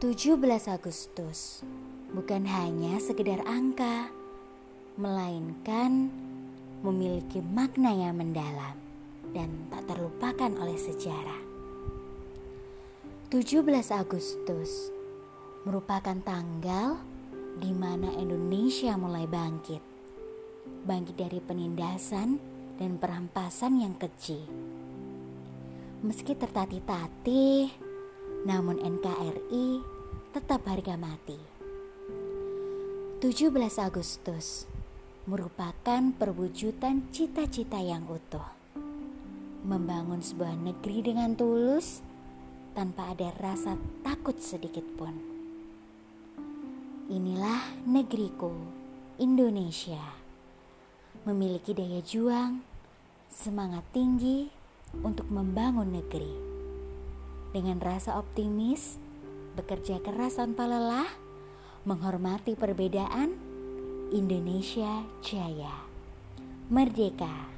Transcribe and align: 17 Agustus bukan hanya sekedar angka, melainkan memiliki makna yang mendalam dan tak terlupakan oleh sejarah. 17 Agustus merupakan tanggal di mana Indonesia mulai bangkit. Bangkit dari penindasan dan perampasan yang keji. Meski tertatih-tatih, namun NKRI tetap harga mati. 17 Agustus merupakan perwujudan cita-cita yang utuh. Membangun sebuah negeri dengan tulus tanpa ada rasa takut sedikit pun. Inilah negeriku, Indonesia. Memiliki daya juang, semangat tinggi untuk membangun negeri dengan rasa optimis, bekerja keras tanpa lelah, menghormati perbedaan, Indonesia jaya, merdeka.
17 0.00 0.40
Agustus 0.72 1.60
bukan 2.16 2.48
hanya 2.48 2.96
sekedar 2.96 3.44
angka, 3.44 4.08
melainkan 4.96 6.08
memiliki 6.80 7.44
makna 7.44 7.92
yang 7.92 8.16
mendalam 8.16 8.80
dan 9.36 9.68
tak 9.68 9.92
terlupakan 9.92 10.56
oleh 10.56 10.80
sejarah. 10.80 11.36
17 13.28 13.60
Agustus 13.92 14.88
merupakan 15.68 16.16
tanggal 16.24 16.96
di 17.60 17.68
mana 17.76 18.08
Indonesia 18.16 18.96
mulai 18.96 19.28
bangkit. 19.28 19.84
Bangkit 20.88 21.16
dari 21.20 21.44
penindasan 21.44 22.40
dan 22.80 22.96
perampasan 22.96 23.84
yang 23.84 23.92
keji. 24.00 24.48
Meski 26.00 26.32
tertatih-tatih, 26.32 27.89
namun 28.44 28.80
NKRI 28.80 29.84
tetap 30.32 30.64
harga 30.64 30.96
mati. 30.96 31.36
17 33.20 33.52
Agustus 33.84 34.64
merupakan 35.28 36.00
perwujudan 36.16 37.04
cita-cita 37.12 37.76
yang 37.76 38.08
utuh. 38.08 38.48
Membangun 39.60 40.24
sebuah 40.24 40.56
negeri 40.56 41.12
dengan 41.12 41.36
tulus 41.36 42.00
tanpa 42.72 43.12
ada 43.12 43.28
rasa 43.36 43.76
takut 44.00 44.40
sedikit 44.40 44.88
pun. 44.96 45.12
Inilah 47.12 47.84
negeriku, 47.84 48.56
Indonesia. 49.20 50.00
Memiliki 51.28 51.76
daya 51.76 52.00
juang, 52.00 52.64
semangat 53.28 53.84
tinggi 53.92 54.48
untuk 55.04 55.28
membangun 55.28 55.92
negeri 55.92 56.49
dengan 57.50 57.82
rasa 57.82 58.14
optimis, 58.18 59.02
bekerja 59.58 59.98
keras 59.98 60.38
tanpa 60.38 60.70
lelah, 60.70 61.10
menghormati 61.82 62.54
perbedaan, 62.54 63.34
Indonesia 64.14 65.02
jaya, 65.22 65.86
merdeka. 66.70 67.49